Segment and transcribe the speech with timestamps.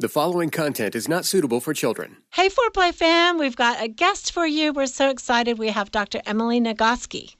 [0.00, 2.16] The following content is not suitable for children.
[2.30, 4.72] Hey, Foreplay fam, we've got a guest for you.
[4.72, 5.58] We're so excited.
[5.58, 6.22] We have Dr.
[6.24, 7.34] Emily Nagoski.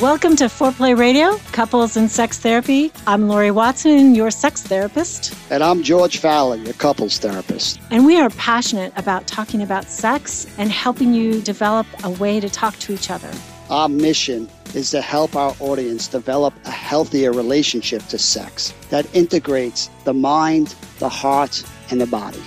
[0.00, 2.92] Welcome to Foreplay Radio, Couples and Sex Therapy.
[3.08, 5.34] I'm Laurie Watson, your sex therapist.
[5.50, 7.80] And I'm George Faller, your couples therapist.
[7.90, 12.48] And we are passionate about talking about sex and helping you develop a way to
[12.48, 13.32] talk to each other.
[13.68, 19.90] Our mission is to help our audience develop a healthier relationship to sex that integrates
[20.04, 22.42] the mind, the heart, and the body.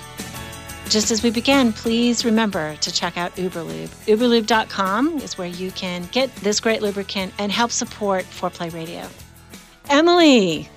[0.90, 3.90] Just as we begin, please remember to check out Uberlube.
[4.06, 9.08] Uberlube.com is where you can get this great lubricant and help support Foreplay Radio.
[9.90, 10.70] Emily,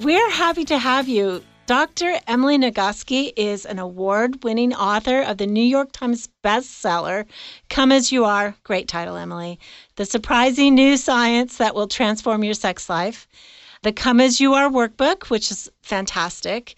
[0.00, 1.42] we're happy to have you.
[1.66, 2.20] Dr.
[2.26, 7.24] Emily Nagoski is an award winning author of the New York Times bestseller,
[7.70, 8.54] Come As You Are.
[8.64, 9.58] Great title, Emily.
[9.96, 13.26] The surprising new science that will transform your sex life.
[13.82, 16.74] The Come As You Are workbook, which is fantastic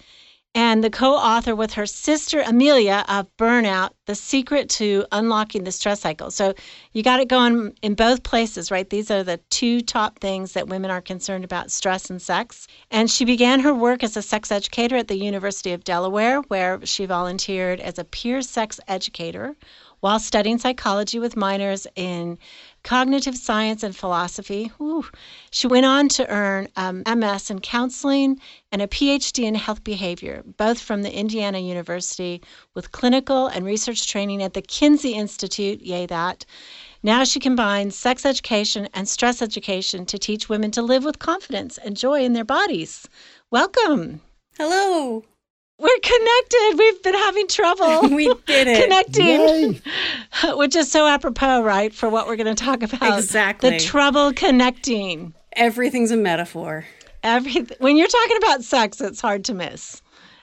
[0.56, 5.70] and the co author with her sister Amelia of Burnout The Secret to Unlocking the
[5.70, 6.30] Stress Cycle.
[6.30, 6.54] So
[6.94, 8.88] you got it going in both places, right?
[8.88, 12.66] These are the two top things that women are concerned about stress and sex.
[12.91, 16.81] And she began her work as a sex educator at the University of Delaware, where
[16.86, 19.54] she volunteered as a peer sex educator
[20.00, 22.38] while studying psychology with minors in
[22.86, 24.70] cognitive science and philosophy.
[24.80, 25.04] Ooh.
[25.50, 30.44] She went on to earn um, MS in counseling and a PhD in health behavior,
[30.56, 32.41] both from the Indiana University
[32.75, 36.46] with clinical and research training at the Kinsey Institute, yay that.
[37.02, 41.78] Now she combines sex education and stress education to teach women to live with confidence
[41.78, 43.08] and joy in their bodies.
[43.50, 44.20] Welcome.
[44.56, 45.25] Hello.
[45.78, 46.75] We're connected.
[46.78, 48.09] We've been having trouble.
[48.14, 48.82] we did it.
[48.82, 49.81] Connecting.
[50.59, 53.19] Which is so apropos, right, for what we're going to talk about.
[53.19, 53.70] Exactly.
[53.70, 55.34] The trouble connecting.
[55.53, 56.84] Everything's a metaphor.
[57.22, 57.76] Everything.
[57.81, 60.00] When you're talking about sex, it's hard to miss.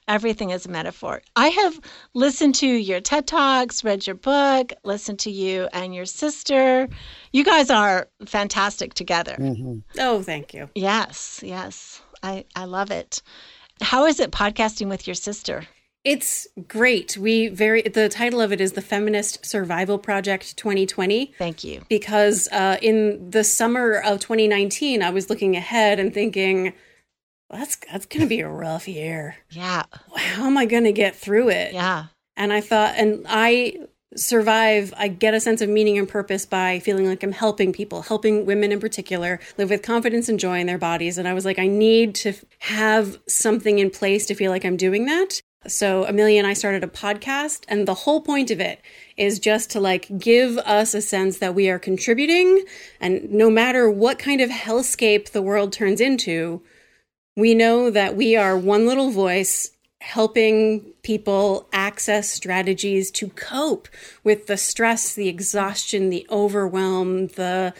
[0.08, 1.22] Everything is a metaphor.
[1.36, 1.80] I have
[2.14, 6.90] listened to your TED Talks, read your book, listened to you and your sister.
[7.32, 9.38] You guys are fantastic together.
[9.40, 9.80] Mm-hmm.
[10.00, 10.70] Oh, thank you.
[10.76, 12.02] Yes, yes.
[12.22, 13.22] I, I love it.
[13.84, 15.68] How is it podcasting with your sister?
[16.04, 17.18] It's great.
[17.18, 21.34] We very the title of it is the Feminist Survival Project 2020.
[21.38, 21.82] Thank you.
[21.88, 26.74] Because uh, in the summer of 2019, I was looking ahead and thinking,
[27.50, 29.38] well, that's that's going to be a rough year.
[29.50, 29.84] Yeah.
[30.16, 31.74] How am I going to get through it?
[31.74, 32.06] Yeah.
[32.36, 33.78] And I thought, and I
[34.16, 38.04] survive, I get a sense of meaning and purpose by feeling like I'm helping people,
[38.04, 41.18] helping women in particular live with confidence and joy in their bodies.
[41.18, 44.78] And I was like, I need to have something in place to feel like I'm
[44.78, 45.42] doing that.
[45.66, 48.82] So Amelia and I started a podcast, and the whole point of it
[49.16, 52.66] is just to like give us a sense that we are contributing.
[53.00, 56.62] And no matter what kind of hellscape the world turns into,
[57.38, 59.72] we know that we are one little voice
[60.04, 63.88] helping people access strategies to cope
[64.24, 67.74] with the stress, the exhaustion, the overwhelm, the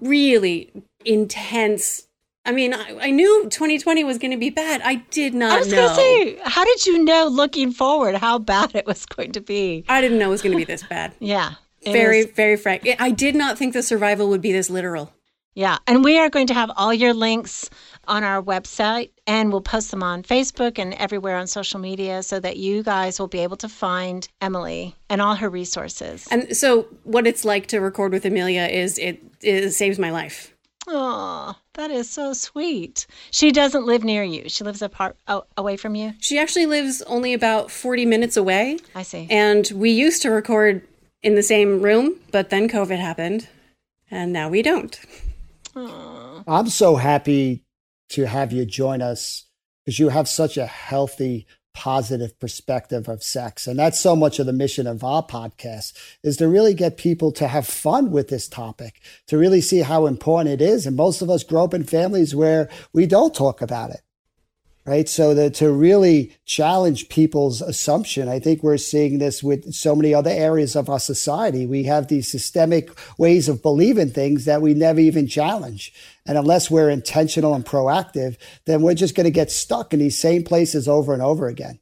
[0.00, 0.70] really
[1.04, 2.06] intense.
[2.44, 4.82] I mean, I, I knew 2020 was going to be bad.
[4.84, 8.38] I did not I was going to say, how did you know looking forward how
[8.38, 9.84] bad it was going to be?
[9.88, 11.14] I didn't know it was going to be this bad.
[11.20, 11.54] Yeah.
[11.84, 12.86] very, was- very frank.
[12.98, 15.12] I did not think the survival would be this literal.
[15.54, 15.78] yeah.
[15.86, 17.70] And we are going to have all your links
[18.06, 22.40] on our website and we'll post them on Facebook and everywhere on social media so
[22.40, 26.26] that you guys will be able to find Emily and all her resources.
[26.30, 30.54] And so, what it's like to record with Amelia is it, it saves my life.
[30.88, 33.06] Oh, that is so sweet.
[33.30, 34.48] She doesn't live near you.
[34.48, 36.14] She lives apart oh, away from you.
[36.18, 38.78] She actually lives only about 40 minutes away.
[38.94, 39.28] I see.
[39.30, 40.86] And we used to record
[41.22, 43.48] in the same room, but then COVID happened,
[44.10, 44.98] and now we don't.
[45.76, 47.62] I'm so happy
[48.12, 49.44] to have you join us
[49.84, 53.66] because you have such a healthy positive perspective of sex.
[53.66, 57.32] And that's so much of the mission of our podcast is to really get people
[57.32, 60.86] to have fun with this topic, to really see how important it is.
[60.86, 64.02] And most of us grow up in families where we don't talk about it.
[64.84, 65.08] Right.
[65.08, 70.12] So that to really challenge people's assumption, I think we're seeing this with so many
[70.12, 71.66] other areas of our society.
[71.66, 75.92] We have these systemic ways of believing things that we never even challenge.
[76.26, 80.18] And unless we're intentional and proactive, then we're just going to get stuck in these
[80.18, 81.78] same places over and over again.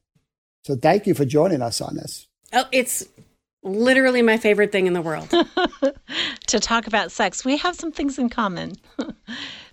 [0.63, 2.27] So thank you for joining us on this.
[2.53, 3.03] Oh, it's
[3.63, 5.29] literally my favorite thing in the world
[6.47, 7.43] to talk about sex.
[7.45, 8.73] We have some things in common.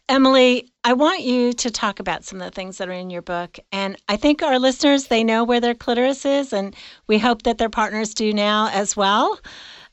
[0.08, 3.20] Emily, I want you to talk about some of the things that are in your
[3.20, 3.58] book.
[3.72, 6.74] And I think our listeners, they know where their clitoris is, and
[7.06, 9.38] we hope that their partners do now as well.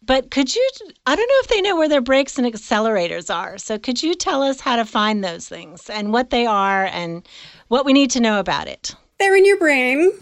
[0.01, 0.69] But could you,
[1.05, 3.57] I don't know if they know where their brakes and accelerators are.
[3.57, 7.27] So could you tell us how to find those things and what they are and
[7.67, 8.95] what we need to know about it?
[9.19, 10.13] They're in your brain.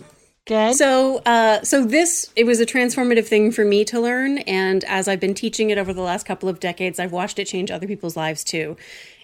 [0.45, 0.75] Good.
[0.75, 5.07] So, uh, so this it was a transformative thing for me to learn, and as
[5.07, 7.87] I've been teaching it over the last couple of decades, I've watched it change other
[7.87, 8.75] people's lives too.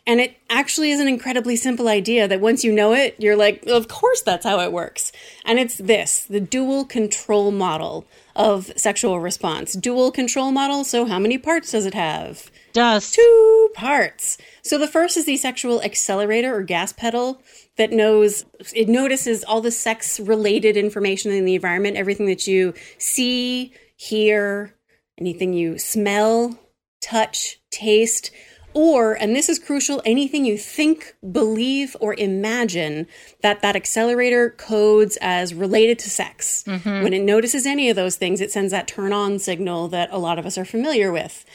[0.07, 3.63] And it actually is an incredibly simple idea that once you know it, you're like,
[3.67, 5.11] of course that's how it works.
[5.43, 9.73] And it's this the dual control model of sexual response.
[9.73, 12.49] Dual control model, so how many parts does it have?
[12.73, 14.37] Just two parts.
[14.61, 17.41] So the first is the sexual accelerator or gas pedal
[17.79, 18.43] that knows
[18.75, 24.75] it notices all the sex related information in the environment, everything that you see, hear,
[25.17, 26.59] anything you smell,
[27.01, 28.31] touch, taste
[28.73, 33.07] or and this is crucial anything you think believe or imagine
[33.41, 36.63] that that accelerator codes as related to sex.
[36.67, 37.01] Mm-hmm.
[37.01, 40.19] when it notices any of those things it sends that turn on signal that a
[40.19, 41.45] lot of us are familiar with.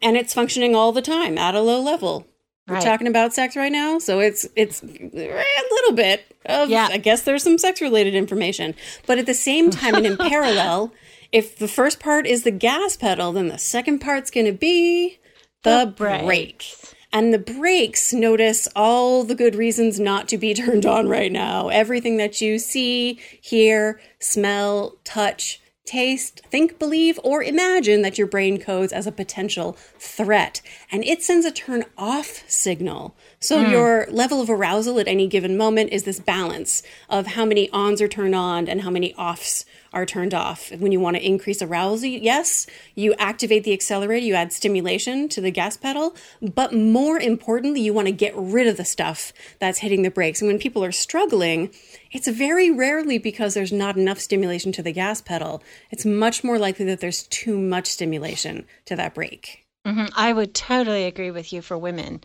[0.00, 2.26] And it's functioning all the time at a low level
[2.68, 2.84] we're right.
[2.84, 6.88] talking about sex right now so it's it's a little bit of yeah.
[6.90, 8.74] i guess there's some sex related information
[9.06, 10.92] but at the same time and in parallel
[11.32, 15.18] if the first part is the gas pedal then the second part's going to be
[15.62, 16.94] the, the brakes.
[17.12, 21.68] And the brakes notice all the good reasons not to be turned on right now.
[21.68, 28.58] Everything that you see, hear, smell, touch, taste, think, believe, or imagine that your brain
[28.60, 30.60] codes as a potential threat.
[30.90, 33.16] And it sends a turn off signal.
[33.40, 33.70] So mm.
[33.70, 38.00] your level of arousal at any given moment is this balance of how many ons
[38.00, 40.70] are turned on and how many offs are turned off.
[40.78, 45.40] When you want to increase arousal, yes, you activate the accelerator, you add stimulation to
[45.40, 49.78] the gas pedal, but more importantly, you want to get rid of the stuff that's
[49.78, 50.40] hitting the brakes.
[50.40, 51.70] And when people are struggling,
[52.10, 55.62] it's very rarely because there's not enough stimulation to the gas pedal.
[55.90, 59.66] It's much more likely that there's too much stimulation to that brake.
[59.86, 60.06] Mm-hmm.
[60.14, 62.22] I would totally agree with you for women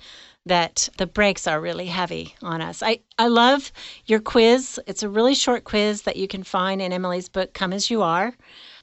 [0.47, 2.81] that the brakes are really heavy on us.
[2.83, 3.71] I, I love
[4.05, 4.79] your quiz.
[4.87, 8.01] It's a really short quiz that you can find in Emily's book, Come As You
[8.01, 8.33] Are.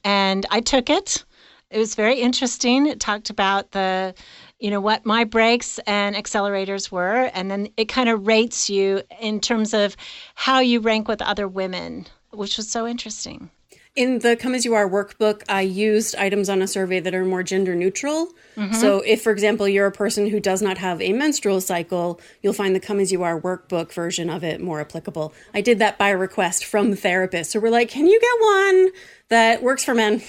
[0.03, 1.25] And I took it.
[1.71, 2.85] It was very interesting.
[2.85, 4.13] It talked about the,
[4.59, 7.29] you know, what my brakes and accelerators were.
[7.33, 9.97] And then it kind of rates you in terms of
[10.35, 13.49] how you rank with other women, which was so interesting.
[13.95, 17.23] In the Come As You Are workbook, I used items on a survey that are
[17.23, 18.33] more gender neutral.
[18.57, 18.73] Mm-hmm.
[18.73, 22.51] So, if, for example, you're a person who does not have a menstrual cycle, you'll
[22.51, 25.33] find the Come As You Are workbook version of it more applicable.
[25.53, 28.89] I did that by request from therapists who were like, Can you get one
[29.29, 30.21] that works for men?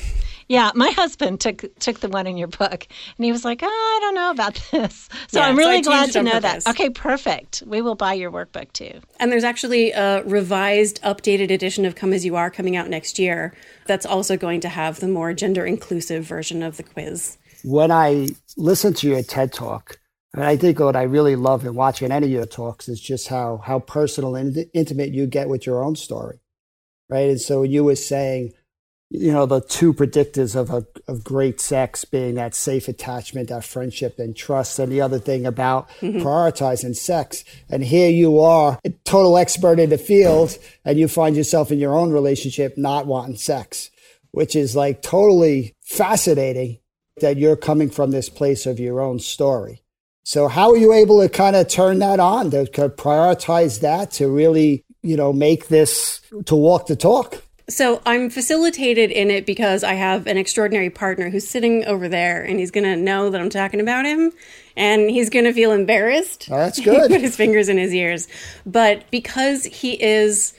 [0.48, 2.86] Yeah, my husband took took the one in your book,
[3.16, 5.90] and he was like, oh, "I don't know about this." So yeah, I'm really so
[5.90, 6.64] glad to know purpose.
[6.64, 6.70] that.
[6.70, 7.62] Okay, perfect.
[7.66, 9.00] We will buy your workbook too.
[9.18, 13.18] And there's actually a revised, updated edition of "Come as You Are" coming out next
[13.18, 13.54] year.
[13.86, 17.38] That's also going to have the more gender inclusive version of the quiz.
[17.64, 19.98] When I listen to your TED talk,
[20.32, 23.28] and I think what I really love in watching any of your talks is just
[23.28, 26.38] how how personal and intimate you get with your own story,
[27.08, 27.30] right?
[27.30, 28.52] And so you were saying
[29.10, 33.64] you know the two predictors of a, of great sex being that safe attachment that
[33.64, 36.18] friendship and trust and the other thing about mm-hmm.
[36.18, 37.44] prioritizing sex.
[37.68, 41.78] And here you are a total expert in the field and you find yourself in
[41.78, 43.90] your own relationship not wanting sex
[44.36, 46.78] which is like totally fascinating
[47.22, 49.82] that you're coming from this place of your own story.
[50.24, 54.28] So how are you able to kind of turn that on to prioritize that to
[54.28, 59.82] really you know make this to walk the talk so I'm facilitated in it because
[59.82, 63.40] I have an extraordinary partner who's sitting over there and he's going to know that
[63.40, 64.32] I'm talking about him
[64.76, 66.48] and he's going to feel embarrassed.
[66.50, 67.10] Oh, that's good.
[67.10, 68.28] put his fingers in his ears.
[68.64, 70.54] But because he is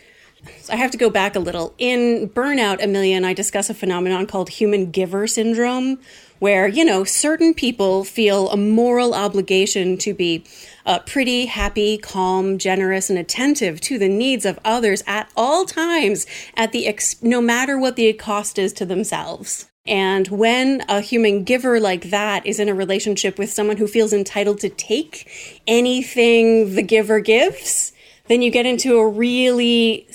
[0.70, 1.74] I have to go back a little.
[1.78, 6.00] In Burnout, Amelia and I discuss a phenomenon called human giver syndrome,
[6.40, 10.44] where, you know, certain people feel a moral obligation to be
[10.86, 16.26] uh, pretty, happy, calm, generous, and attentive to the needs of others at all times,
[16.56, 19.68] at the ex- no matter what the cost is to themselves.
[19.88, 24.12] And when a human giver like that is in a relationship with someone who feels
[24.12, 27.94] entitled to take anything the giver gives,
[28.28, 30.08] then you get into a really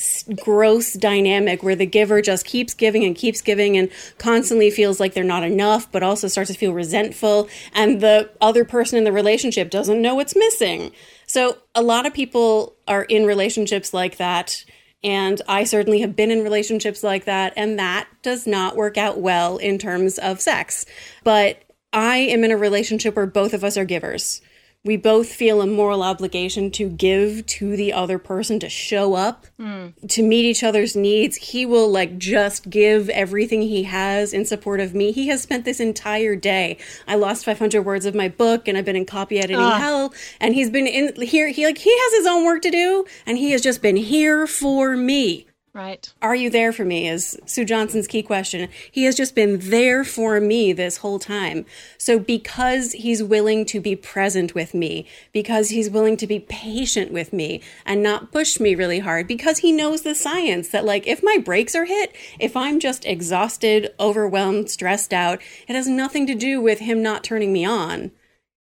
[0.43, 5.15] gross dynamic where the giver just keeps giving and keeps giving and constantly feels like
[5.15, 7.49] they're not enough, but also starts to feel resentful.
[7.75, 10.93] And the other person in the relationship doesn't know what's missing.
[11.27, 14.65] So a lot of people are in relationships like that
[15.05, 19.19] and I certainly have been in relationships like that, and that does not work out
[19.19, 20.87] well in terms of sex.
[21.25, 24.41] But I am in a relationship where both of us are givers
[24.85, 29.47] we both feel a moral obligation to give to the other person to show up
[29.59, 29.93] mm.
[30.09, 31.37] to meet each other's needs.
[31.37, 35.13] He will like just give everything he has in support of me.
[35.13, 36.79] He has spent this entire day.
[37.07, 39.79] I lost 500 words of my book and i've been in copy editing uh.
[39.79, 41.49] hell and he's been in here.
[41.49, 44.49] He like he has his own work to do and he has just been here
[44.49, 46.13] for me Right.
[46.21, 47.09] Are you there for me?
[47.09, 48.69] Is Sue Johnson's key question.
[48.91, 51.65] He has just been there for me this whole time.
[51.97, 57.11] So, because he's willing to be present with me, because he's willing to be patient
[57.11, 61.07] with me and not push me really hard, because he knows the science that, like,
[61.07, 66.27] if my brakes are hit, if I'm just exhausted, overwhelmed, stressed out, it has nothing
[66.27, 68.11] to do with him not turning me on.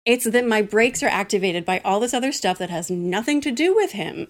[0.06, 3.50] It's that my brakes are activated by all this other stuff that has nothing to
[3.50, 4.28] do with him.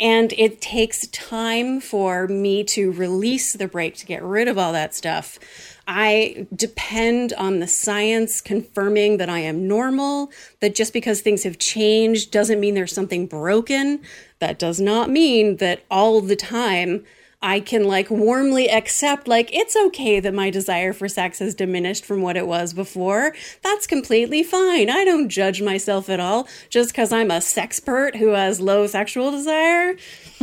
[0.00, 4.72] And it takes time for me to release the brake to get rid of all
[4.72, 5.38] that stuff.
[5.86, 10.30] I depend on the science confirming that I am normal,
[10.60, 14.00] that just because things have changed doesn't mean there's something broken.
[14.38, 17.04] That does not mean that all the time
[17.42, 22.04] I can like warmly accept, like, it's okay that my desire for sex has diminished
[22.04, 23.34] from what it was before.
[23.62, 24.88] That's completely fine.
[24.88, 29.30] I don't judge myself at all just because I'm a sexpert who has low sexual
[29.30, 29.96] desire.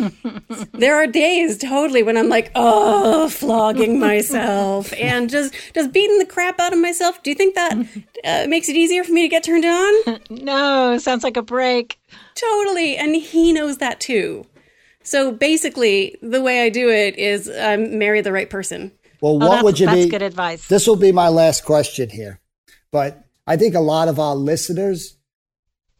[0.74, 6.26] there are days totally when I'm like, oh, flogging myself and just just beating the
[6.26, 7.22] crap out of myself.
[7.24, 7.74] Do you think that
[8.24, 10.20] uh, makes it easier for me to get turned on?
[10.30, 12.00] no, sounds like a brake.
[12.36, 14.46] Totally, and he knows that too.
[15.04, 18.92] So basically, the way I do it is I um, marry the right person.
[19.22, 20.10] Well, what oh, would you that's be?
[20.10, 20.68] good advice.
[20.68, 22.40] This will be my last question here,
[22.92, 25.18] but I think a lot of our listeners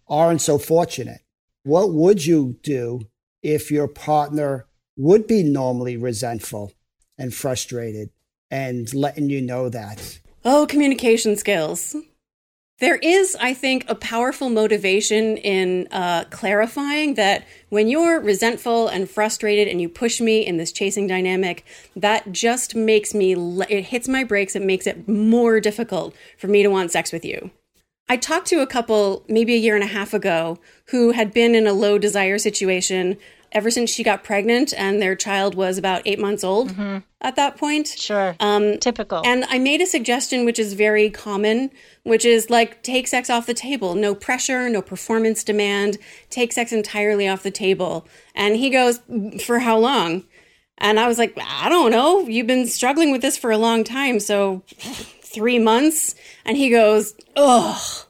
[0.08, 1.22] aren't so fortunate.
[1.64, 3.02] What would you do
[3.42, 6.74] if your partner would be normally resentful
[7.18, 8.10] and frustrated
[8.52, 10.20] and letting you know that?
[10.46, 11.96] Oh, communication skills.
[12.80, 19.10] There is, I think, a powerful motivation in uh, clarifying that when you're resentful and
[19.10, 23.34] frustrated and you push me in this chasing dynamic, that just makes me,
[23.70, 24.56] it hits my brakes.
[24.56, 27.52] It makes it more difficult for me to want sex with you.
[28.08, 31.54] I talked to a couple maybe a year and a half ago who had been
[31.54, 33.18] in a low desire situation
[33.52, 37.00] ever since she got pregnant and their child was about eight months old mm-hmm.
[37.22, 37.88] at that point.
[37.88, 38.36] Sure.
[38.40, 39.22] Um, Typical.
[39.26, 41.72] And I made a suggestion which is very common,
[42.04, 43.96] which is like take sex off the table.
[43.96, 45.98] No pressure, no performance demand.
[46.30, 48.08] Take sex entirely off the table.
[48.36, 49.00] And he goes,
[49.44, 50.26] For how long?
[50.78, 52.28] And I was like, I don't know.
[52.28, 54.20] You've been struggling with this for a long time.
[54.20, 54.64] So
[55.22, 56.16] three months.
[56.46, 58.06] And he goes, Ugh.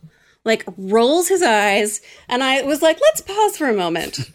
[0.45, 2.01] Like rolls his eyes.
[2.27, 4.31] And I was like, let's pause for a moment.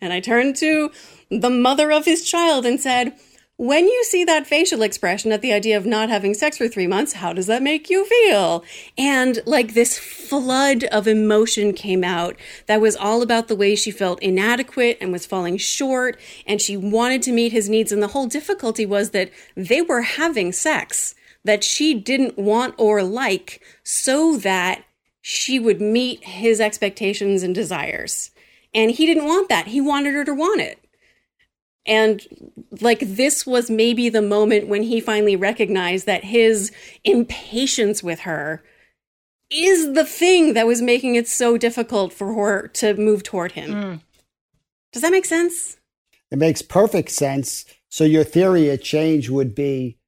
[0.00, 0.90] And I turned to
[1.30, 3.14] the mother of his child and said,
[3.60, 6.86] when you see that facial expression at the idea of not having sex for three
[6.86, 8.64] months, how does that make you feel?
[8.96, 12.36] And like this flood of emotion came out
[12.68, 16.74] that was all about the way she felt inadequate and was falling short, and she
[16.74, 17.92] wanted to meet his needs.
[17.92, 21.14] And the whole difficulty was that they were having sex
[21.44, 24.84] that she didn't want or like so that
[25.20, 28.30] she would meet his expectations and desires.
[28.74, 29.68] And he didn't want that.
[29.68, 30.78] He wanted her to want it.
[31.86, 32.22] And
[32.80, 36.72] like this was maybe the moment when he finally recognized that his
[37.04, 38.62] impatience with her
[39.50, 43.70] is the thing that was making it so difficult for her to move toward him.
[43.70, 44.00] Mm.
[44.92, 45.78] Does that make sense?
[46.30, 47.64] It makes perfect sense.
[47.88, 49.98] So your theory of change would be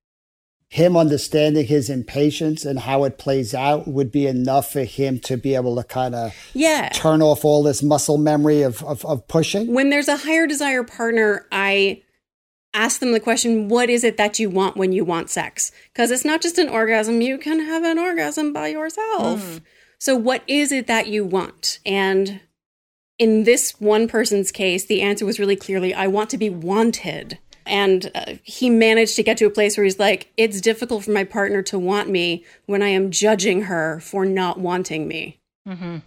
[0.73, 5.37] him understanding his impatience and how it plays out would be enough for him to
[5.37, 6.89] be able to kind of yeah.
[6.95, 9.75] turn off all this muscle memory of, of, of pushing.
[9.75, 12.01] When there's a higher desire partner i
[12.73, 15.73] ask them the question what is it that you want when you want sex?
[15.93, 19.43] Because it's not just an orgasm you can have an orgasm by yourself.
[19.43, 19.61] Mm.
[19.99, 21.81] so what is it that you want?
[21.85, 22.41] And
[23.19, 27.39] in this one person's case, the answer was really clearly, I want to be wanted.
[27.67, 31.11] And uh, he managed to get to a place where he's like, it's difficult for
[31.11, 35.41] my partner to want me when I am judging her for not wanting me.
[35.69, 35.99] Mm-hmm.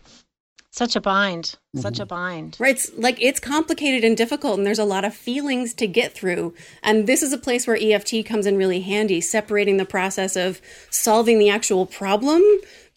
[0.75, 1.43] Such a bind.
[1.45, 1.79] Mm-hmm.
[1.79, 2.57] Such a bind.
[2.59, 2.75] Right.
[2.75, 6.53] It's like it's complicated and difficult, and there's a lot of feelings to get through.
[6.83, 10.61] And this is a place where EFT comes in really handy, separating the process of
[10.89, 12.43] solving the actual problem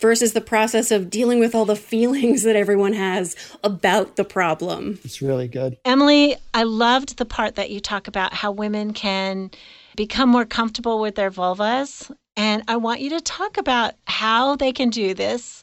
[0.00, 4.98] versus the process of dealing with all the feelings that everyone has about the problem.
[5.04, 5.76] It's really good.
[5.84, 9.50] Emily, I loved the part that you talk about how women can
[9.96, 12.10] become more comfortable with their vulvas.
[12.36, 15.62] And I want you to talk about how they can do this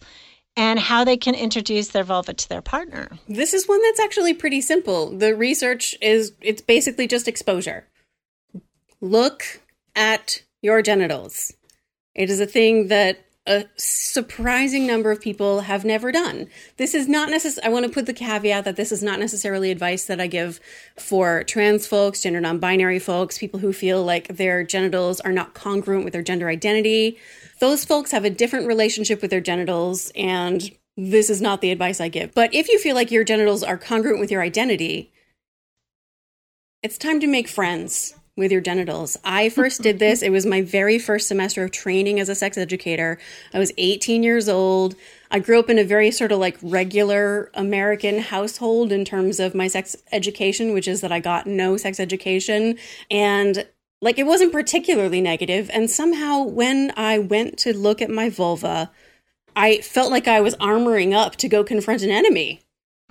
[0.57, 3.09] and how they can introduce their vulva to their partner.
[3.27, 5.17] This is one that's actually pretty simple.
[5.17, 7.85] The research is it's basically just exposure.
[9.01, 9.61] Look
[9.95, 11.53] at your genitals.
[12.13, 16.47] It is a thing that a surprising number of people have never done.
[16.77, 19.69] This is not necessarily, I want to put the caveat that this is not necessarily
[19.69, 20.59] advice that I give
[20.97, 25.53] for trans folks, gender non binary folks, people who feel like their genitals are not
[25.53, 27.17] congruent with their gender identity.
[27.59, 32.01] Those folks have a different relationship with their genitals, and this is not the advice
[32.01, 32.33] I give.
[32.33, 35.11] But if you feel like your genitals are congruent with your identity,
[36.81, 39.17] it's time to make friends with your genitals.
[39.23, 40.21] I first did this.
[40.21, 43.17] It was my very first semester of training as a sex educator.
[43.53, 44.95] I was 18 years old.
[45.31, 49.55] I grew up in a very sort of like regular American household in terms of
[49.55, 52.77] my sex education, which is that I got no sex education.
[53.09, 53.65] And
[54.01, 55.69] like it wasn't particularly negative.
[55.73, 58.91] And somehow when I went to look at my vulva,
[59.55, 62.61] I felt like I was armoring up to go confront an enemy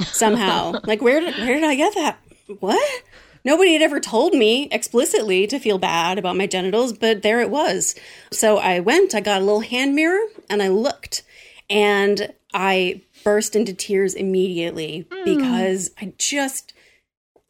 [0.00, 0.74] somehow.
[0.84, 2.18] like where did where did I get that?
[2.60, 3.02] What?
[3.44, 7.50] Nobody had ever told me explicitly to feel bad about my genitals, but there it
[7.50, 7.94] was.
[8.32, 11.22] So I went, I got a little hand mirror, and I looked.
[11.68, 15.24] And I burst into tears immediately mm.
[15.24, 16.72] because I just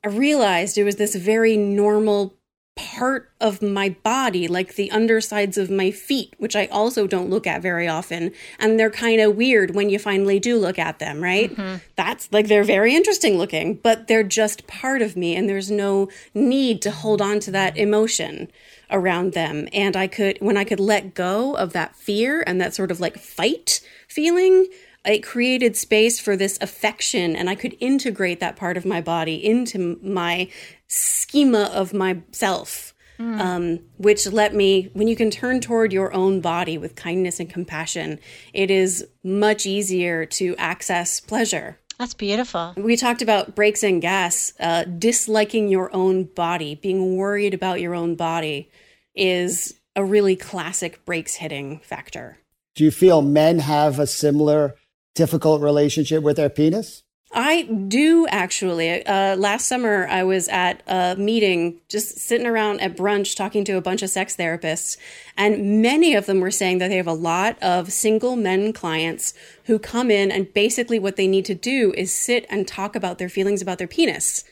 [0.04, 2.34] I realized it was this very normal
[2.76, 7.46] part of my body, like the undersides of my feet, which I also don't look
[7.46, 8.32] at very often.
[8.58, 11.50] And they're kind of weird when you finally do look at them, right?
[11.50, 11.76] Mm-hmm.
[11.94, 15.36] That's like they're very interesting looking, but they're just part of me.
[15.36, 18.50] And there's no need to hold on to that emotion
[18.90, 19.68] around them.
[19.72, 22.98] And I could, when I could let go of that fear and that sort of
[22.98, 24.66] like fight feeling,
[25.04, 29.34] it created space for this affection and i could integrate that part of my body
[29.44, 30.48] into my
[30.94, 33.40] schema of myself mm.
[33.40, 37.50] um, which let me when you can turn toward your own body with kindness and
[37.50, 38.18] compassion
[38.52, 42.74] it is much easier to access pleasure that's beautiful.
[42.76, 44.52] We talked about brakes and gas.
[44.58, 48.68] Uh, disliking your own body, being worried about your own body,
[49.14, 52.38] is a really classic brakes hitting factor.
[52.74, 54.74] Do you feel men have a similar
[55.14, 57.04] difficult relationship with their penis?
[57.34, 59.04] I do actually.
[59.04, 63.76] Uh, last summer, I was at a meeting, just sitting around at brunch talking to
[63.76, 64.96] a bunch of sex therapists,
[65.36, 69.34] and many of them were saying that they have a lot of single men clients
[69.64, 73.18] who come in, and basically what they need to do is sit and talk about
[73.18, 74.44] their feelings about their penis.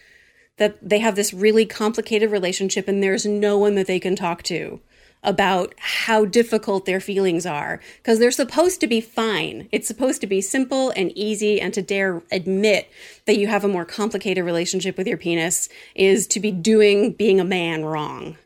[0.59, 4.43] That they have this really complicated relationship, and there's no one that they can talk
[4.45, 4.81] to
[5.23, 9.69] about how difficult their feelings are because they're supposed to be fine.
[9.71, 12.91] It's supposed to be simple and easy, and to dare admit
[13.27, 17.41] that you have a more complicated relationship with your penis is to be doing being
[17.41, 18.37] a man wrong.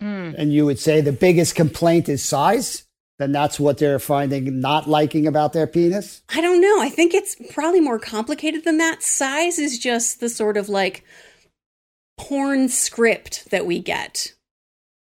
[0.00, 0.34] Mm.
[0.38, 2.84] And you would say the biggest complaint is size?
[3.18, 6.22] Then that's what they're finding not liking about their penis?
[6.30, 6.80] I don't know.
[6.80, 9.02] I think it's probably more complicated than that.
[9.02, 11.04] Size is just the sort of like
[12.16, 14.32] porn script that we get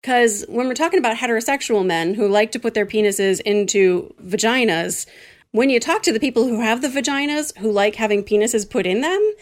[0.03, 5.07] because when we're talking about heterosexual men who like to put their penises into vaginas,
[5.53, 8.85] when you talk to the people who have the vaginas, who like having penises put
[8.85, 9.33] in them,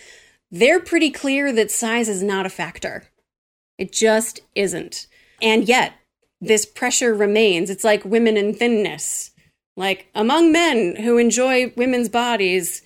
[0.50, 3.04] they're pretty clear that size is not a factor.
[3.78, 5.06] It just isn't.
[5.40, 5.94] And yet,
[6.42, 7.70] this pressure remains.
[7.70, 9.30] It's like women in thinness.
[9.76, 12.82] Like among men who enjoy women's bodies,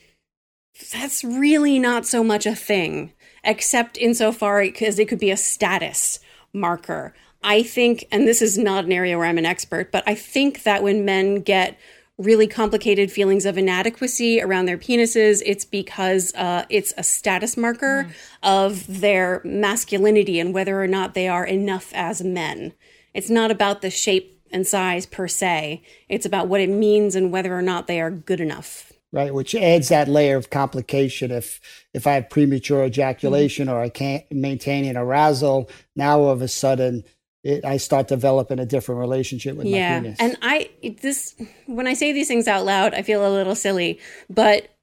[0.93, 6.21] that's really not so much a thing, except insofar as it could be a status
[6.53, 7.15] marker.
[7.45, 10.63] I think, and this is not an area where I'm an expert, but I think
[10.63, 11.79] that when men get
[12.17, 18.05] really complicated feelings of inadequacy around their penises, it's because uh, it's a status marker
[18.09, 18.13] mm.
[18.43, 22.73] of their masculinity and whether or not they are enough as men.
[23.13, 27.31] It's not about the shape and size per se, it's about what it means and
[27.31, 28.93] whether or not they are good enough.
[29.13, 31.31] Right, which adds that layer of complication.
[31.31, 31.61] If
[31.93, 33.77] if I have premature ejaculation mm-hmm.
[33.77, 37.05] or I can't maintain an arousal, now all of a sudden
[37.45, 39.99] it, I start developing a different relationship with yeah.
[39.99, 40.19] my penis.
[40.19, 40.71] And I
[41.03, 44.75] this when I say these things out loud, I feel a little silly, but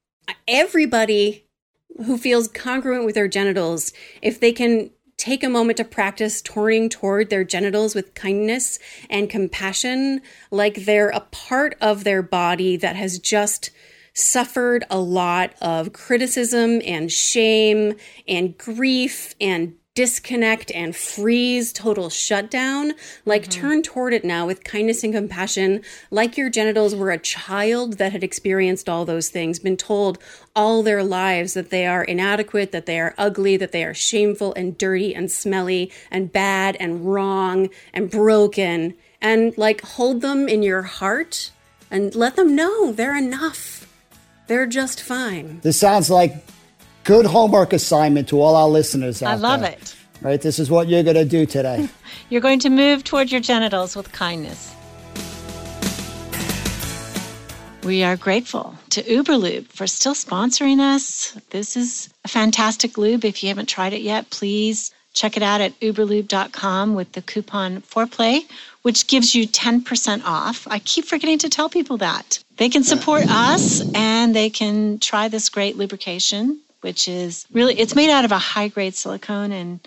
[0.47, 1.47] everybody
[2.05, 6.87] who feels congruent with their genitals, if they can take a moment to practice turning
[6.87, 10.21] toward their genitals with kindness and compassion,
[10.51, 13.71] like they're a part of their body that has just
[14.13, 17.93] suffered a lot of criticism and shame
[18.27, 22.93] and grief and disconnect and freeze, total shutdown.
[23.23, 23.61] Like mm-hmm.
[23.61, 28.11] turn toward it now with kindness and compassion, like your genitals were a child that
[28.11, 30.17] had experienced all those things, been told
[30.55, 34.55] all their lives that they are inadequate, that they are ugly, that they are shameful
[34.55, 38.95] and dirty and smelly and bad and wrong and broken.
[39.21, 41.51] And like hold them in your heart
[41.91, 43.87] and let them know they're enough.
[44.47, 45.59] They're just fine.
[45.61, 46.43] This sounds like
[47.03, 49.71] good homework assignment to all our listeners I love there.
[49.71, 49.95] it.
[50.21, 50.41] Right?
[50.41, 51.89] This is what you're going to do today.
[52.29, 54.75] you're going to move toward your genitals with kindness.
[57.83, 61.31] We are grateful to Uberlube for still sponsoring us.
[61.49, 63.25] This is a fantastic lube.
[63.25, 67.81] If you haven't tried it yet, please check it out at uberlube.com with the coupon
[67.81, 68.41] foreplay,
[68.83, 70.67] which gives you 10% off.
[70.69, 72.43] I keep forgetting to tell people that.
[72.57, 77.95] They can support us and they can try this great lubrication which is really it's
[77.95, 79.79] made out of a high grade silicone and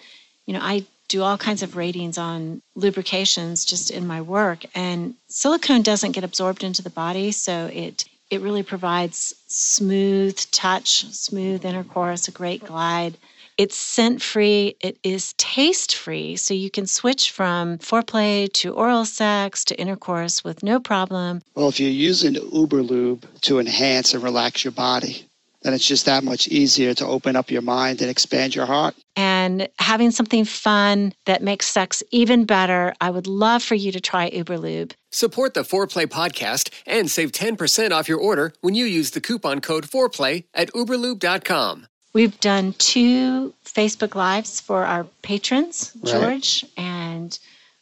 [0.46, 5.14] you know I do all kinds of ratings on lubrications just in my work and
[5.28, 11.64] silicone doesn't get absorbed into the body so it it really provides smooth touch, smooth
[11.64, 13.16] intercourse, a great glide.
[13.56, 19.04] It's scent free, it is taste free, so you can switch from foreplay to oral
[19.04, 21.42] sex to intercourse with no problem.
[21.54, 25.28] Well, if you're using Uber Lube to enhance and relax your body,
[25.64, 28.94] then it's just that much easier to open up your mind and expand your heart.
[29.16, 34.00] And having something fun that makes sex even better, I would love for you to
[34.00, 34.92] try Uberlube.
[35.10, 39.60] Support the Foreplay podcast and save 10% off your order when you use the coupon
[39.60, 41.86] code Foreplay at uberlube.com.
[42.12, 46.72] We've done two Facebook Lives for our patrons, George, right.
[46.76, 47.38] and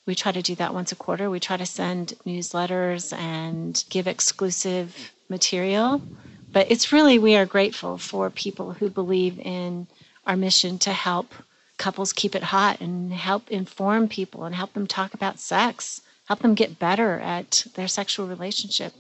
[0.07, 1.29] we try to do that once a quarter.
[1.29, 6.01] We try to send newsletters and give exclusive material.
[6.53, 9.87] But it's really, we are grateful for people who believe in
[10.27, 11.33] our mission to help
[11.79, 16.41] couples keep it hot and help inform people and help them talk about sex, help
[16.41, 18.93] them get better at their sexual relationship.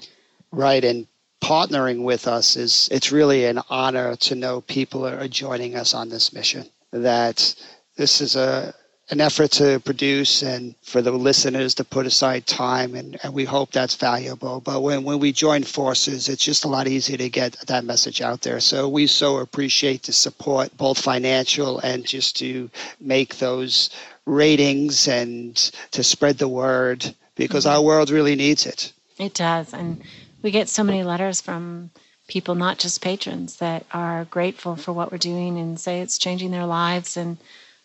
[0.50, 0.82] Right.
[0.84, 1.06] And
[1.42, 6.08] partnering with us is, it's really an honor to know people are joining us on
[6.08, 7.54] this mission, that
[7.96, 8.74] this is a,
[9.12, 13.44] an effort to produce and for the listeners to put aside time and, and we
[13.44, 14.58] hope that's valuable.
[14.60, 18.22] But when, when we join forces it's just a lot easier to get that message
[18.22, 18.58] out there.
[18.58, 22.70] So we so appreciate the support both financial and just to
[23.00, 23.90] make those
[24.24, 25.56] ratings and
[25.90, 27.76] to spread the word because mm-hmm.
[27.76, 28.94] our world really needs it.
[29.18, 30.02] It does and
[30.40, 31.90] we get so many letters from
[32.28, 36.50] people not just patrons that are grateful for what we're doing and say it's changing
[36.50, 37.36] their lives and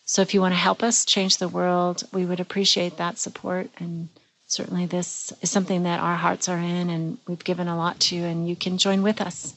[0.08, 3.68] so if you want to help us change the world, we would appreciate that support.
[3.76, 4.08] And
[4.46, 8.16] certainly this is something that our hearts are in and we've given a lot to,
[8.16, 9.52] and you can join with us.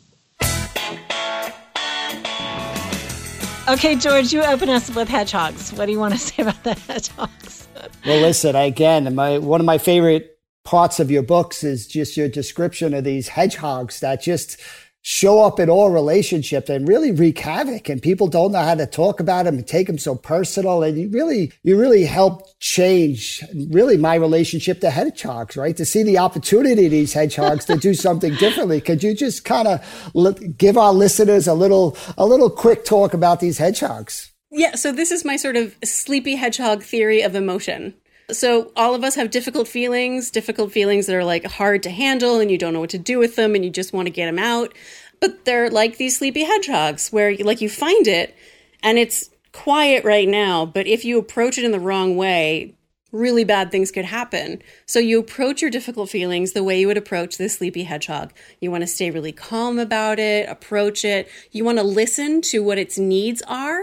[3.69, 5.71] Okay, George, you open us with hedgehogs.
[5.71, 7.69] What do you want to say about the hedgehogs?
[8.05, 12.27] well, listen, again, my one of my favorite parts of your books is just your
[12.27, 14.57] description of these hedgehogs that just
[15.03, 18.85] show up in all relationships and really wreak havoc and people don't know how to
[18.85, 23.43] talk about them and take them so personal and you really you really help change
[23.69, 25.75] really my relationship to hedgehogs right?
[25.77, 28.79] To see the opportunity these hedgehogs to do something differently.
[28.79, 33.39] Could you just kind of give our listeners a little a little quick talk about
[33.39, 34.31] these hedgehogs?
[34.51, 37.95] Yeah so this is my sort of sleepy hedgehog theory of emotion
[38.31, 42.39] so all of us have difficult feelings, difficult feelings that are like hard to handle
[42.39, 44.25] and you don't know what to do with them and you just want to get
[44.25, 44.73] them out.
[45.19, 48.35] But they're like these sleepy hedgehogs where like you find it
[48.83, 52.75] and it's quiet right now, but if you approach it in the wrong way,
[53.11, 54.61] really bad things could happen.
[54.85, 58.31] So you approach your difficult feelings the way you would approach this sleepy hedgehog.
[58.61, 61.27] You want to stay really calm about it, approach it.
[61.51, 63.81] You want to listen to what its needs are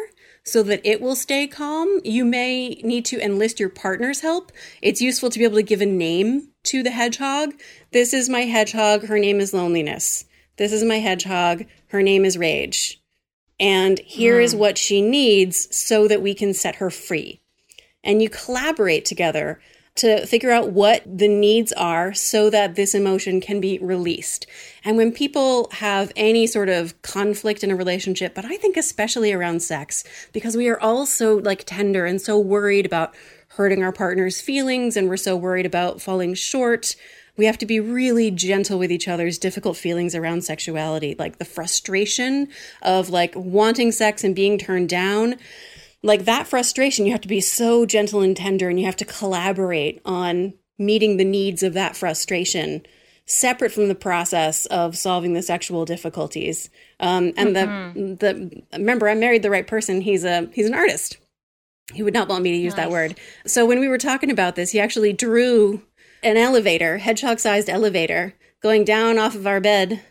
[0.50, 4.52] so that it will stay calm, you may need to enlist your partner's help.
[4.82, 7.54] It's useful to be able to give a name to the hedgehog.
[7.92, 9.06] This is my hedgehog.
[9.06, 10.24] Her name is loneliness.
[10.56, 11.64] This is my hedgehog.
[11.88, 13.00] Her name is rage.
[13.60, 14.44] And here mm.
[14.44, 14.58] is hmm.
[14.58, 17.40] what she needs so that we can set her free.
[18.04, 19.60] And you collaborate together
[19.98, 24.46] to figure out what the needs are so that this emotion can be released.
[24.84, 29.32] And when people have any sort of conflict in a relationship, but I think especially
[29.32, 33.14] around sex, because we are all so like tender and so worried about
[33.56, 36.94] hurting our partner's feelings and we're so worried about falling short
[37.38, 41.44] We have to be really gentle with each other's difficult feelings around sexuality, like the
[41.44, 42.48] frustration
[42.82, 45.36] of like wanting sex and being turned down.
[46.02, 49.04] Like that frustration, you have to be so gentle and tender and you have to
[49.04, 52.82] collaborate on meeting the needs of that frustration
[53.28, 56.70] separate from the process of solving the sexual difficulties.
[56.98, 58.14] Um, and mm-hmm.
[58.16, 60.00] the the remember, I married the right person.
[60.00, 61.18] He's a he's an artist.
[61.92, 62.84] He would not want me to use nice.
[62.84, 63.18] that word.
[63.46, 65.82] So when we were talking about this, he actually drew
[66.22, 70.02] an elevator, hedgehog sized elevator, going down off of our bed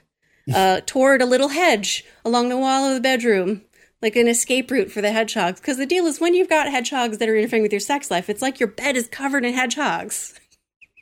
[0.53, 3.63] uh, toward a little hedge along the wall of the bedroom,
[4.01, 5.59] like an escape route for the hedgehogs.
[5.59, 8.29] Because the deal is when you've got hedgehogs that are interfering with your sex life,
[8.29, 10.39] it's like your bed is covered in hedgehogs.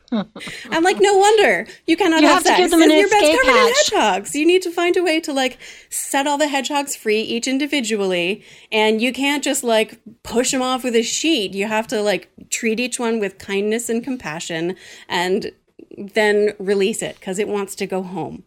[0.11, 2.57] I'm like, no wonder you cannot you have, have sex.
[2.57, 3.67] to give them an your bed's covered hatch.
[3.67, 4.35] in hedgehogs.
[4.35, 5.57] You need to find a way to like
[5.89, 10.83] set all the hedgehogs free, each individually, and you can't just like push them off
[10.83, 11.53] with a sheet.
[11.53, 14.75] You have to like treat each one with kindness and compassion,
[15.09, 15.51] and
[15.97, 18.43] then release it because it wants to go home.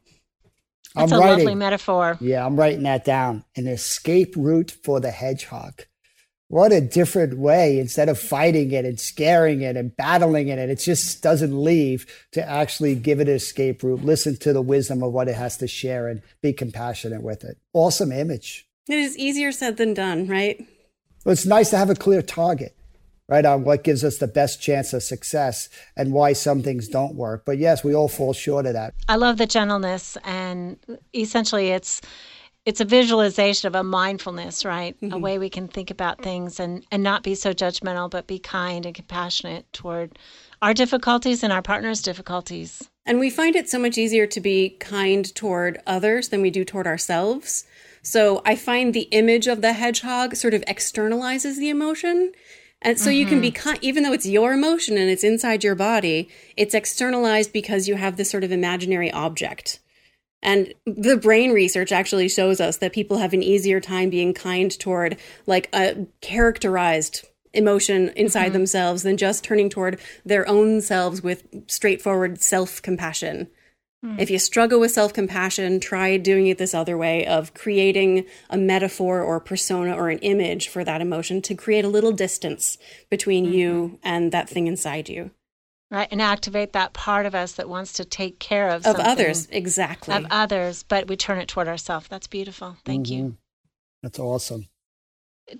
[0.98, 2.18] That's I'm a writing, lovely metaphor.
[2.20, 3.44] Yeah, I'm writing that down.
[3.56, 5.82] An escape route for the hedgehog.
[6.48, 7.78] What a different way.
[7.78, 12.06] Instead of fighting it and scaring it and battling it and it just doesn't leave
[12.32, 14.02] to actually give it an escape route.
[14.02, 17.58] Listen to the wisdom of what it has to share and be compassionate with it.
[17.74, 18.66] Awesome image.
[18.88, 20.58] It is easier said than done right?
[21.24, 22.74] Well it's nice to have a clear target
[23.28, 27.14] right on what gives us the best chance of success and why some things don't
[27.14, 30.78] work but yes we all fall short of that i love the gentleness and
[31.14, 32.00] essentially it's
[32.68, 34.94] it's a visualization of a mindfulness, right?
[35.00, 35.14] Mm-hmm.
[35.14, 38.38] A way we can think about things and, and not be so judgmental, but be
[38.38, 40.18] kind and compassionate toward
[40.60, 42.90] our difficulties and our partner's difficulties.
[43.06, 46.62] And we find it so much easier to be kind toward others than we do
[46.62, 47.64] toward ourselves.
[48.02, 52.32] So I find the image of the hedgehog sort of externalizes the emotion.
[52.82, 53.18] And so mm-hmm.
[53.18, 53.70] you can be mm-hmm.
[53.70, 57.96] kind, even though it's your emotion and it's inside your body, it's externalized because you
[57.96, 59.80] have this sort of imaginary object.
[60.42, 64.70] And the brain research actually shows us that people have an easier time being kind
[64.78, 68.52] toward like a characterized emotion inside mm-hmm.
[68.52, 73.48] themselves than just turning toward their own selves with straightforward self compassion.
[74.04, 74.20] Mm.
[74.20, 78.56] If you struggle with self compassion, try doing it this other way of creating a
[78.56, 82.78] metaphor or persona or an image for that emotion to create a little distance
[83.10, 83.54] between mm-hmm.
[83.54, 85.32] you and that thing inside you.
[85.90, 89.48] Right, and activate that part of us that wants to take care of of others,
[89.50, 92.08] exactly of others, but we turn it toward ourselves.
[92.08, 92.76] That's beautiful.
[92.84, 93.14] Thank mm-hmm.
[93.14, 93.36] you.
[94.02, 94.68] That's awesome.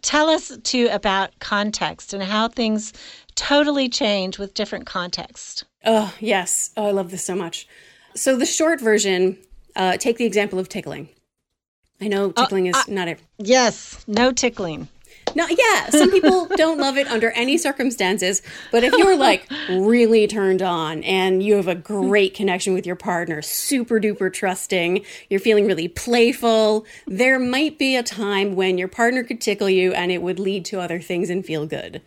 [0.03, 2.93] Tell us too about context and how things
[3.35, 5.65] totally change with different context.
[5.85, 7.67] Oh yes, oh I love this so much.
[8.19, 9.39] So the short version,
[9.77, 11.09] uh, take the example of tickling.
[12.01, 14.89] I know uh, tickling uh, is not a yes, no tickling.
[15.37, 20.27] No, yeah, some people don't love it under any circumstances, but if you're like really
[20.27, 25.39] turned on and you have a great connection with your partner, super duper trusting, you're
[25.39, 30.11] feeling really playful, there might be a time when your partner could tickle you and
[30.11, 32.03] it would lead to other things and feel good.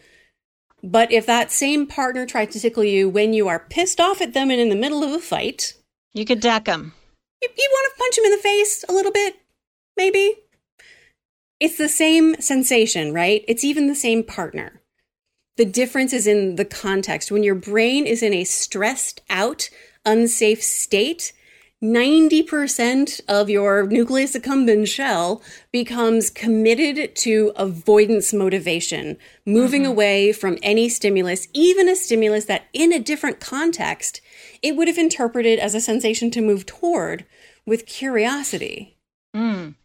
[0.83, 4.33] But if that same partner tried to tickle you when you are pissed off at
[4.33, 5.73] them and in the middle of a fight,
[6.13, 6.93] you could deck him.
[7.41, 9.35] You, you want to punch him in the face a little bit,
[9.97, 10.35] maybe
[11.61, 13.45] it's the same sensation, right?
[13.47, 14.81] It's even the same partner.
[15.57, 17.31] The difference is in the context.
[17.31, 19.69] When your brain is in a stressed out,
[20.03, 21.33] unsafe state,
[21.83, 29.91] 90% of your nucleus accumbens shell becomes committed to avoidance motivation, moving mm-hmm.
[29.91, 34.19] away from any stimulus, even a stimulus that in a different context,
[34.61, 37.25] it would have interpreted as a sensation to move toward
[37.65, 38.97] with curiosity.
[39.35, 39.75] Mm.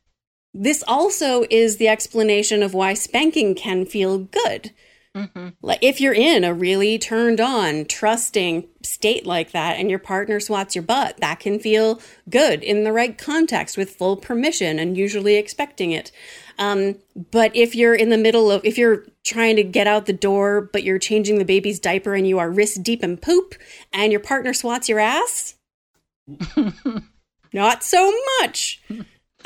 [0.52, 4.72] This also is the explanation of why spanking can feel good.
[5.14, 5.48] Mm-hmm.
[5.62, 10.40] Like if you're in a really turned on, trusting state like that and your partner
[10.40, 14.96] swats your butt, that can feel good in the right context with full permission and
[14.96, 16.12] usually expecting it.
[16.58, 16.96] Um,
[17.30, 20.70] but if you're in the middle of, if you're trying to get out the door,
[20.72, 23.54] but you're changing the baby's diaper and you are wrist deep in poop
[23.92, 25.54] and your partner swats your ass,
[27.52, 28.82] not so much.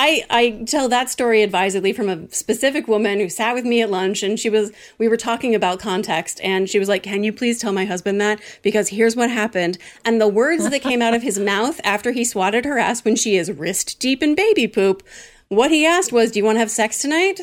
[0.03, 3.91] I, I tell that story advisedly from a specific woman who sat with me at
[3.91, 7.35] lunch and she was we were talking about context and she was like can you
[7.35, 8.41] please tell my husband that?
[8.63, 9.77] Because here's what happened.
[10.03, 13.15] And the words that came out of his mouth after he swatted her ass when
[13.15, 15.03] she is wrist deep in baby poop
[15.51, 17.41] what he asked was do you want to have sex tonight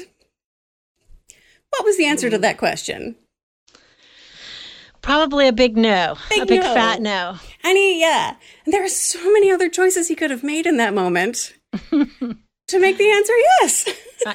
[1.70, 3.16] what was the answer to that question
[5.08, 6.74] Probably a big no, big a big no.
[6.74, 7.38] fat no.
[7.64, 10.76] And he, yeah, and there are so many other choices he could have made in
[10.78, 11.54] that moment.
[11.72, 13.90] to make the answer yes.
[14.26, 14.34] uh,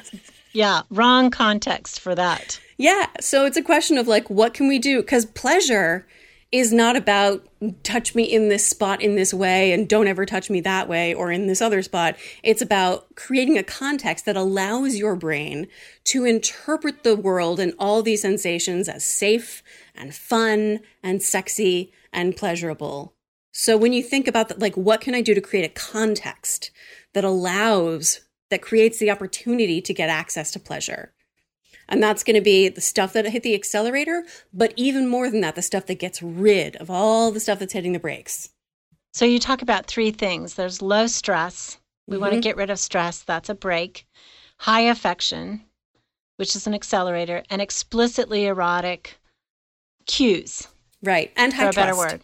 [0.53, 2.59] yeah, wrong context for that.
[2.77, 5.01] Yeah, so it's a question of like, what can we do?
[5.01, 6.07] Because pleasure
[6.53, 7.43] is not about
[7.81, 11.11] touch me in this spot in this way and don't ever touch me that way
[11.11, 12.15] or in this other spot.
[12.43, 15.67] It's about creating a context that allows your brain
[16.05, 19.63] to interpret the world and all these sensations as safe
[19.95, 23.15] and fun and sexy and pleasurable.
[23.51, 26.69] So when you think about that, like, what can I do to create a context
[27.13, 31.13] that allows, that creates the opportunity to get access to pleasure?
[31.89, 35.41] And that's going to be the stuff that hit the accelerator, but even more than
[35.41, 38.49] that, the stuff that gets rid of all the stuff that's hitting the brakes.
[39.13, 41.77] So you talk about three things there's low stress.
[42.07, 42.21] We mm-hmm.
[42.21, 43.21] want to get rid of stress.
[43.21, 44.05] That's a brake.
[44.59, 45.61] High affection,
[46.37, 49.17] which is an accelerator, and explicitly erotic
[50.05, 50.67] cues.
[51.01, 51.31] Right.
[51.35, 51.77] And high for trust.
[51.77, 52.21] a better word.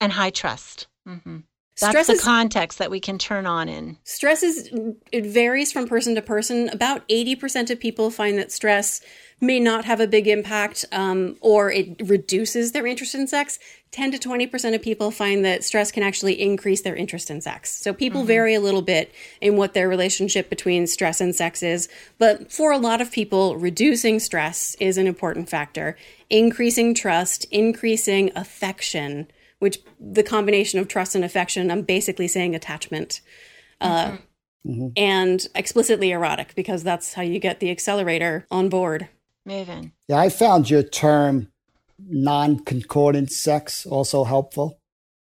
[0.00, 0.86] And high trust.
[1.08, 1.38] Mm-hmm.
[1.80, 3.98] That's stress the is, context that we can turn on in.
[4.04, 4.70] Stress is,
[5.10, 6.68] it varies from person to person.
[6.68, 9.00] About 80% of people find that stress
[9.40, 13.58] may not have a big impact um, or it reduces their interest in sex.
[13.90, 17.74] 10 to 20% of people find that stress can actually increase their interest in sex.
[17.74, 18.28] So people mm-hmm.
[18.28, 21.88] vary a little bit in what their relationship between stress and sex is.
[22.18, 25.96] But for a lot of people, reducing stress is an important factor.
[26.30, 29.26] Increasing trust, increasing affection
[29.64, 33.22] which the combination of trust and affection, I'm basically saying attachment.
[33.80, 34.16] Uh, mm-hmm.
[34.70, 34.88] Mm-hmm.
[34.96, 39.08] And explicitly erotic, because that's how you get the accelerator on board.
[39.48, 39.92] Maven.
[40.06, 41.48] Yeah, I found your term
[41.98, 43.48] non-concordance
[43.86, 44.78] also helpful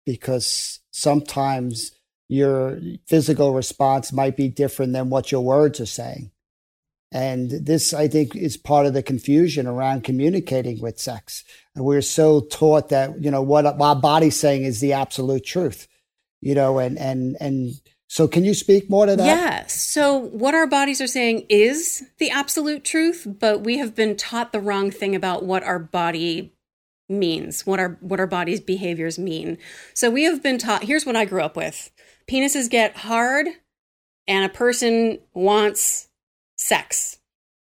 [0.06, 1.94] because sometimes
[2.30, 6.30] your physical response might be different than what your words are saying.
[7.12, 11.44] And this, I think, is part of the confusion around communicating with sex.
[11.78, 15.88] And we're so taught that, you know, what our body's saying is the absolute truth,
[16.42, 17.74] you know, and, and, and,
[18.08, 19.26] so can you speak more to that?
[19.26, 19.80] Yes.
[19.80, 24.54] So what our bodies are saying is the absolute truth, but we have been taught
[24.54, 26.54] the wrong thing about what our body
[27.10, 29.58] means, what our what our body's behaviors mean.
[29.94, 31.92] So we have been taught here's what I grew up with.
[32.32, 33.48] Penises get hard
[34.26, 36.08] and a person wants
[36.58, 37.20] sex.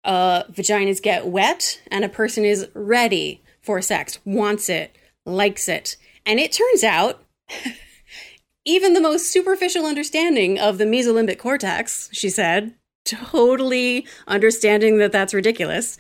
[0.05, 4.95] Uh, vaginas get wet and a person is ready for sex, wants it,
[5.25, 5.97] likes it.
[6.25, 7.23] And it turns out,
[8.65, 15.33] even the most superficial understanding of the mesolimbic cortex, she said, totally understanding that that's
[15.33, 15.97] ridiculous.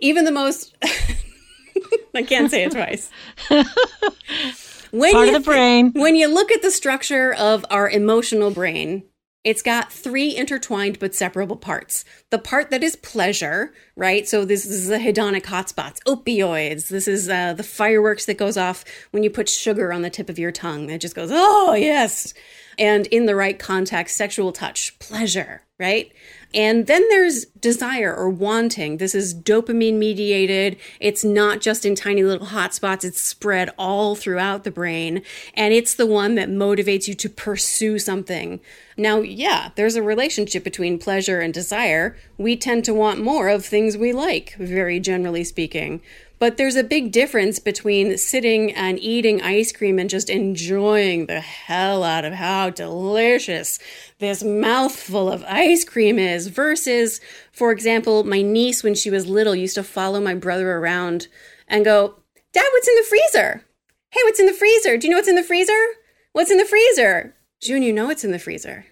[0.00, 0.76] Even the most,
[2.14, 3.10] I can't say it twice.
[4.90, 5.92] when Part of the brain.
[5.92, 9.04] When you look at the structure of our emotional brain,
[9.44, 12.04] it's got three intertwined but separable parts.
[12.30, 14.26] The part that is pleasure, right?
[14.28, 16.88] So this, is the hedonic hotspots, opioids.
[16.88, 20.28] This is uh, the fireworks that goes off when you put sugar on the tip
[20.28, 20.90] of your tongue.
[20.90, 22.34] It just goes, oh, yes.
[22.78, 26.12] And in the right context, sexual touch, pleasure, right?
[26.54, 28.96] And then there's desire or wanting.
[28.96, 30.78] This is dopamine mediated.
[30.98, 35.22] It's not just in tiny little hot spots, it's spread all throughout the brain.
[35.54, 38.60] And it's the one that motivates you to pursue something.
[38.96, 42.16] Now, yeah, there's a relationship between pleasure and desire.
[42.38, 46.00] We tend to want more of things we like, very generally speaking.
[46.38, 51.40] But there's a big difference between sitting and eating ice cream and just enjoying the
[51.40, 53.80] hell out of how delicious
[54.20, 57.20] this mouthful of ice cream is versus,
[57.50, 61.26] for example, my niece, when she was little, used to follow my brother around
[61.66, 62.14] and go,
[62.52, 63.64] Dad, what's in the freezer?
[64.10, 64.96] Hey, what's in the freezer?
[64.96, 65.86] Do you know what's in the freezer?
[66.32, 67.34] What's in the freezer?
[67.60, 68.86] June, you know what's in the freezer.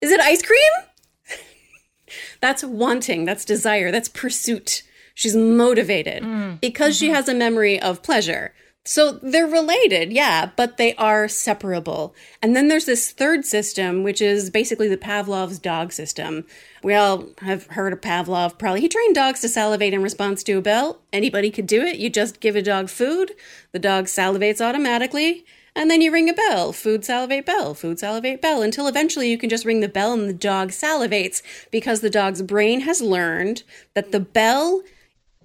[0.00, 1.38] Is it ice cream?
[2.40, 4.82] that's wanting, that's desire, that's pursuit.
[5.18, 6.60] She's motivated mm.
[6.60, 7.06] because mm-hmm.
[7.06, 8.54] she has a memory of pleasure.
[8.84, 12.14] So they're related, yeah, but they are separable.
[12.40, 16.44] And then there's this third system, which is basically the Pavlov's dog system.
[16.84, 18.80] We all have heard of Pavlov, probably.
[18.80, 21.00] He trained dogs to salivate in response to a bell.
[21.12, 21.98] Anybody could do it.
[21.98, 23.32] You just give a dog food,
[23.72, 26.72] the dog salivates automatically, and then you ring a bell.
[26.72, 30.28] Food, salivate, bell, food, salivate, bell, until eventually you can just ring the bell and
[30.28, 34.84] the dog salivates because the dog's brain has learned that the bell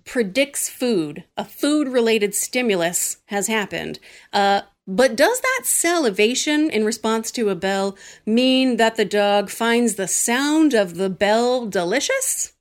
[0.05, 1.23] predicts food.
[1.37, 3.99] A food related stimulus has happened.
[4.31, 9.95] Uh, but does that salivation in response to a bell mean that the dog finds
[9.95, 12.53] the sound of the bell delicious?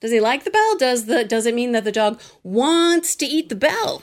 [0.00, 0.76] Does he like the bell?
[0.76, 4.02] Does the does it mean that the dog wants to eat the bell?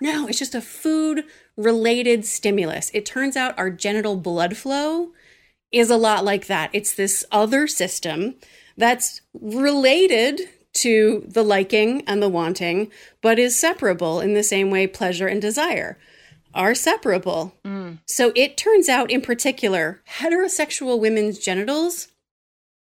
[0.00, 1.24] No, it's just a food
[1.56, 2.90] related stimulus.
[2.94, 5.12] It turns out our genital blood flow
[5.72, 6.70] is a lot like that.
[6.72, 8.36] It's this other system
[8.76, 10.40] that's related
[10.74, 12.90] to the liking and the wanting,
[13.22, 15.98] but is separable in the same way pleasure and desire
[16.56, 17.54] are separable.
[17.64, 17.98] Mm.
[18.06, 22.08] So it turns out, in particular, heterosexual women's genitals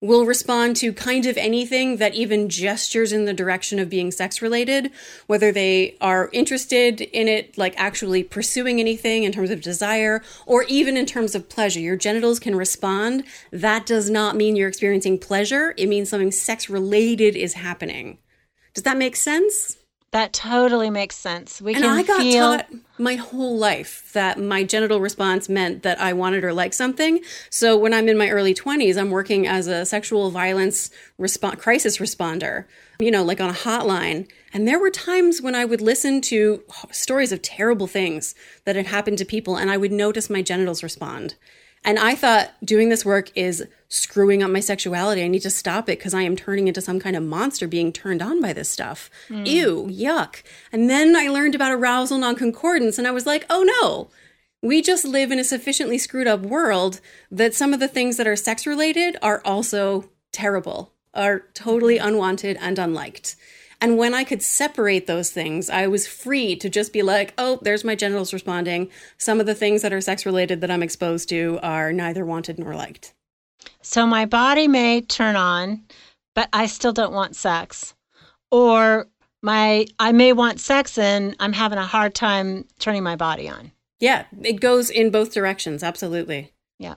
[0.01, 4.41] will respond to kind of anything that even gestures in the direction of being sex
[4.41, 4.91] related,
[5.27, 10.63] whether they are interested in it, like actually pursuing anything in terms of desire, or
[10.63, 11.81] even in terms of pleasure.
[11.81, 13.25] Your genitals can respond.
[13.51, 18.19] That does not mean you're experiencing pleasure, it means something sex related is happening.
[18.73, 19.78] Does that make sense?
[20.11, 21.61] That totally makes sense.
[21.61, 25.83] We and can I got feel taught my whole life that my genital response meant
[25.83, 27.21] that I wanted or liked something.
[27.51, 30.89] So when I'm in my early 20s, I'm working as a sexual violence
[31.19, 32.65] response crisis responder,
[32.99, 34.27] you know, like on a hotline.
[34.51, 38.33] And there were times when I would listen to stories of terrible things
[38.65, 41.35] that had happened to people and I would notice my genitals respond.
[41.83, 45.23] And I thought doing this work is screwing up my sexuality.
[45.23, 47.91] I need to stop it because I am turning into some kind of monster being
[47.91, 49.09] turned on by this stuff.
[49.29, 49.47] Mm.
[49.47, 50.43] Ew, yuck.
[50.71, 54.09] And then I learned about arousal non-concordance and I was like, oh no.
[54.61, 56.99] We just live in a sufficiently screwed up world
[57.31, 62.57] that some of the things that are sex related are also terrible, are totally unwanted
[62.59, 63.37] and unliked.
[63.81, 67.59] And when I could separate those things, I was free to just be like, oh,
[67.61, 68.89] there's my genitals responding.
[69.17, 72.59] Some of the things that are sex related that I'm exposed to are neither wanted
[72.59, 73.13] nor liked.
[73.81, 75.83] So my body may turn on,
[76.35, 77.93] but I still don't want sex.
[78.51, 79.07] Or
[79.41, 83.71] my I may want sex and I'm having a hard time turning my body on.
[83.99, 86.53] Yeah, it goes in both directions, absolutely.
[86.77, 86.95] Yeah.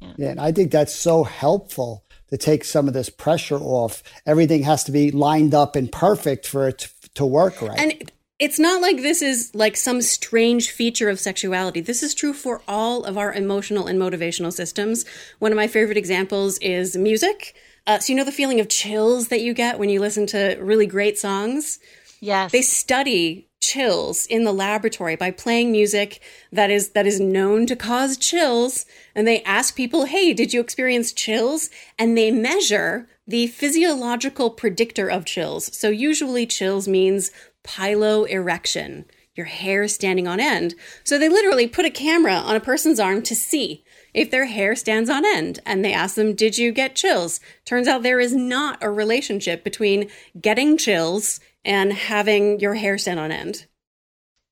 [0.00, 4.02] Yeah, yeah and I think that's so helpful to take some of this pressure off.
[4.24, 7.78] Everything has to be lined up and perfect for it to, to work right.
[7.78, 11.82] And it's not like this is like some strange feature of sexuality.
[11.82, 15.04] This is true for all of our emotional and motivational systems.
[15.40, 17.54] One of my favorite examples is music.
[17.86, 20.56] Uh, so, you know the feeling of chills that you get when you listen to
[20.58, 21.80] really great songs?
[22.20, 22.50] Yes.
[22.50, 27.76] They study chills in the laboratory by playing music that is that is known to
[27.76, 28.84] cause chills.
[29.14, 31.70] And they ask people hey did you experience chills?
[31.98, 35.74] And they measure the physiological predictor of chills.
[35.74, 37.30] So usually chills means
[37.64, 39.04] piloerection
[39.34, 40.74] your hair standing on end.
[41.04, 43.82] So they literally put a camera on a person's arm to see
[44.12, 45.60] if their hair stands on end.
[45.64, 47.40] And they ask them did you get chills?
[47.64, 53.20] Turns out there is not a relationship between getting chills and having your hair stand
[53.20, 53.66] on end.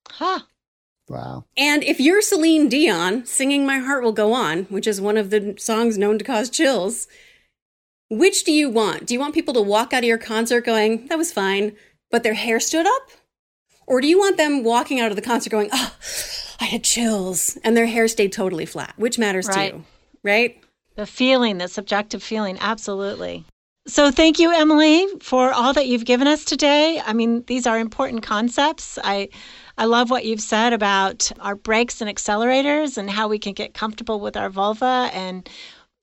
[0.08, 0.40] Huh.
[1.08, 1.44] Wow.
[1.56, 5.30] And if you're Celine Dion singing My Heart Will Go On, which is one of
[5.30, 7.08] the songs known to cause chills,
[8.08, 9.06] which do you want?
[9.06, 11.76] Do you want people to walk out of your concert going, that was fine,
[12.10, 13.10] but their hair stood up?
[13.86, 15.96] Or do you want them walking out of the concert going, oh,
[16.60, 18.94] I had chills, and their hair stayed totally flat?
[18.96, 19.70] Which matters right.
[19.70, 19.84] to you,
[20.22, 20.60] right?
[20.94, 23.46] The feeling, the subjective feeling, absolutely.
[23.86, 27.00] So, thank you, Emily, for all that you've given us today.
[27.04, 28.98] I mean, these are important concepts.
[29.02, 29.30] I,
[29.78, 33.72] I love what you've said about our brakes and accelerators and how we can get
[33.72, 35.48] comfortable with our vulva and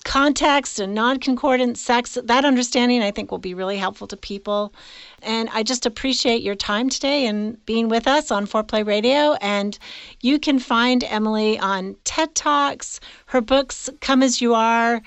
[0.05, 1.85] context and non-concordance.
[1.85, 4.73] That understanding, I think, will be really helpful to people.
[5.21, 9.33] And I just appreciate your time today and being with us on Foreplay Radio.
[9.41, 9.77] And
[10.21, 15.01] you can find Emily on TED Talks, her books, Come As You Are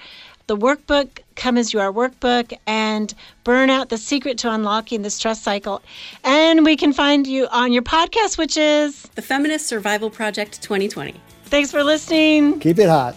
[0.51, 5.40] the workbook, Come As You Are workbook, and Burnout, The Secret to Unlocking the Stress
[5.40, 5.80] Cycle.
[6.24, 11.14] And we can find you on your podcast, which is The Feminist Survival Project 2020.
[11.44, 12.59] Thanks for listening.
[12.59, 13.14] Keep it hot.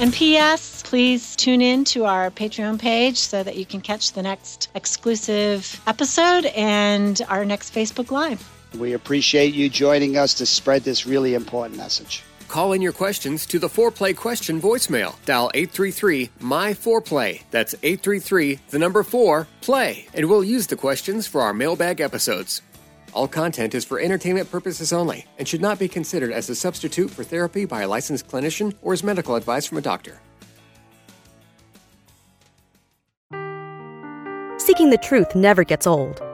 [0.00, 4.22] And P.S., please tune in to our Patreon page so that you can catch the
[4.24, 8.50] next exclusive episode and our next Facebook Live.
[8.76, 12.24] We appreciate you joining us to spread this really important message.
[12.50, 15.14] Call in your questions to the Foreplay question voicemail.
[15.24, 17.42] Dial 833 My Foreplay.
[17.52, 20.06] That's 833 the number 4 play.
[20.12, 22.60] And we'll use the questions for our mailbag episodes.
[23.12, 27.08] All content is for entertainment purposes only and should not be considered as a substitute
[27.08, 30.20] for therapy by a licensed clinician or as medical advice from a doctor.
[34.58, 36.20] Seeking the truth never gets old.